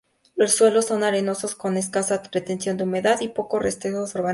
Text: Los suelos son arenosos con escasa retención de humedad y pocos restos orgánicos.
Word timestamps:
Los 0.35 0.53
suelos 0.55 0.85
son 0.87 1.03
arenosos 1.03 1.53
con 1.53 1.77
escasa 1.77 2.23
retención 2.31 2.75
de 2.75 2.85
humedad 2.85 3.21
y 3.21 3.27
pocos 3.27 3.61
restos 3.61 4.15
orgánicos. 4.15 4.29